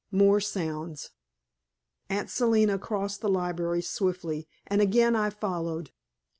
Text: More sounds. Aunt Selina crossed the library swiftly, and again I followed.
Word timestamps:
More 0.11 0.39
sounds. 0.41 1.11
Aunt 2.09 2.31
Selina 2.31 2.79
crossed 2.79 3.21
the 3.21 3.29
library 3.29 3.83
swiftly, 3.83 4.47
and 4.65 4.81
again 4.81 5.15
I 5.15 5.29
followed. 5.29 5.91